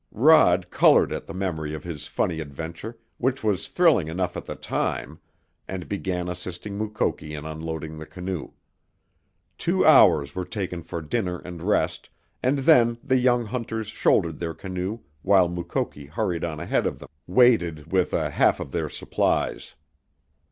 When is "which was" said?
3.19-3.69